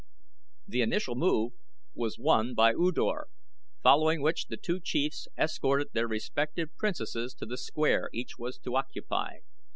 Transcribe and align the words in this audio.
The 0.67 0.81
initial 0.81 1.13
move 1.13 1.51
was 1.93 2.17
won 2.17 2.55
by 2.55 2.71
U 2.71 2.91
Dor, 2.91 3.27
following 3.83 4.19
which 4.23 4.47
the 4.47 4.57
two 4.57 4.79
Chiefs 4.79 5.27
escorted 5.37 5.89
their 5.93 6.07
respective 6.07 6.75
Princesses 6.75 7.35
to 7.35 7.45
the 7.45 7.55
square 7.55 8.09
each 8.11 8.39
was 8.39 8.57
to 8.57 8.75
occupy. 8.77 9.41